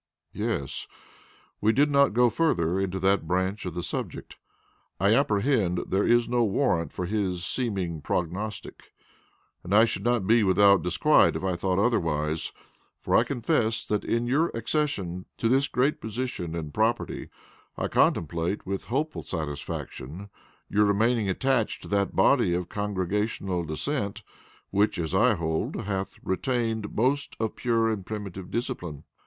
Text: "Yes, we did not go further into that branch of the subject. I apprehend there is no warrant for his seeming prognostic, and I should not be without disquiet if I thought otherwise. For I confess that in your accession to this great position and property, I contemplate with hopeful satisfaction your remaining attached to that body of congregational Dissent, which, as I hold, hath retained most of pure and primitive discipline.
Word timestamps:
"Yes, 0.33 0.87
we 1.61 1.71
did 1.71 1.91
not 1.91 2.13
go 2.15 2.27
further 2.31 2.79
into 2.79 2.97
that 3.01 3.27
branch 3.27 3.67
of 3.67 3.75
the 3.75 3.83
subject. 3.83 4.35
I 4.99 5.13
apprehend 5.13 5.81
there 5.89 6.07
is 6.07 6.27
no 6.27 6.43
warrant 6.43 6.91
for 6.91 7.05
his 7.05 7.45
seeming 7.45 8.01
prognostic, 8.01 8.93
and 9.63 9.75
I 9.75 9.85
should 9.85 10.03
not 10.03 10.25
be 10.25 10.43
without 10.43 10.81
disquiet 10.81 11.35
if 11.35 11.43
I 11.43 11.55
thought 11.55 11.77
otherwise. 11.77 12.51
For 12.99 13.15
I 13.15 13.23
confess 13.23 13.85
that 13.85 14.03
in 14.03 14.25
your 14.25 14.47
accession 14.55 15.25
to 15.37 15.47
this 15.47 15.67
great 15.67 16.01
position 16.01 16.55
and 16.55 16.73
property, 16.73 17.29
I 17.77 17.87
contemplate 17.87 18.65
with 18.65 18.85
hopeful 18.85 19.21
satisfaction 19.21 20.31
your 20.67 20.85
remaining 20.85 21.29
attached 21.29 21.83
to 21.83 21.87
that 21.89 22.15
body 22.15 22.55
of 22.55 22.69
congregational 22.69 23.65
Dissent, 23.65 24.23
which, 24.71 24.97
as 24.97 25.13
I 25.13 25.35
hold, 25.35 25.75
hath 25.75 26.17
retained 26.23 26.95
most 26.95 27.35
of 27.39 27.55
pure 27.55 27.91
and 27.91 28.03
primitive 28.03 28.49
discipline. 28.49 29.03